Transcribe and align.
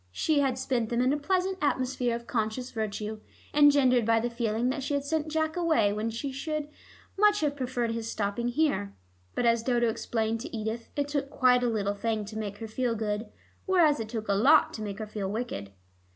She 0.11 0.39
had 0.39 0.57
spent 0.57 0.89
them 0.89 0.99
in 1.01 1.13
a 1.13 1.17
pleasant 1.19 1.59
atmosphere 1.61 2.15
of 2.15 2.25
conscious 2.25 2.71
virtue, 2.71 3.19
engendered 3.53 4.03
by 4.03 4.19
the 4.19 4.31
feeling 4.31 4.69
that 4.69 4.81
she 4.81 4.95
had 4.95 5.05
sent 5.05 5.27
Jack 5.27 5.55
away 5.55 5.93
when 5.93 6.09
she 6.09 6.33
would 6.51 6.69
much 7.19 7.41
have 7.41 7.55
preferred 7.55 7.91
his 7.91 8.09
stopping 8.09 8.47
here. 8.47 8.95
But 9.35 9.45
as 9.45 9.61
Dodo 9.61 9.89
explained 9.89 10.39
to 10.41 10.57
Edith 10.57 10.89
it 10.95 11.07
took 11.07 11.29
quite 11.29 11.61
a 11.61 11.69
little 11.69 11.93
thing 11.93 12.25
to 12.25 12.35
make 12.35 12.57
her 12.57 12.67
feel 12.67 12.95
good, 12.95 13.27
whereas 13.67 13.99
it 13.99 14.09
took 14.09 14.27
a 14.27 14.33
lot 14.33 14.73
to 14.73 14.81
make 14.81 14.97
her 14.97 15.05
feel 15.05 15.29
wicked. 15.31 15.71